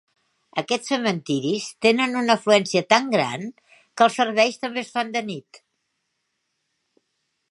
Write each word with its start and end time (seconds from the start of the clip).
Aquests 0.59 0.87
cementiris 0.91 1.67
tenen 1.85 2.17
una 2.21 2.37
afluència 2.39 2.83
tan 2.95 3.11
gran 3.17 3.45
que 3.65 4.07
els 4.07 4.17
serveis 4.21 4.59
també 4.65 4.85
es 4.85 4.91
fan 4.97 5.15
de 5.19 5.25
nit. 5.31 5.63